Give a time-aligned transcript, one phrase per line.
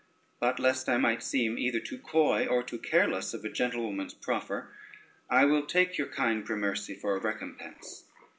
[0.39, 4.73] But lest I might seem either too coy or too careless of a gentlewoman's proffer,
[5.29, 8.05] I will take your kind gramercy for a recompense."